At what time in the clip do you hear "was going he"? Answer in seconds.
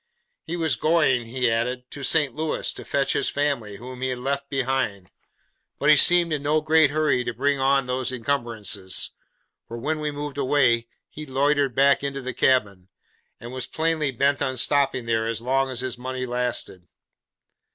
0.57-1.51